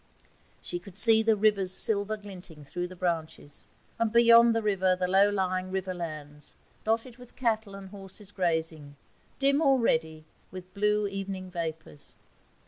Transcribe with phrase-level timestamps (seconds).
[0.63, 3.67] She could see the river's silver glinting through the branches,
[3.99, 8.95] and, beyond the river, the low lying river lands, dotted with cattle and horses grazing,
[9.37, 12.15] dim already with blue evening vapours.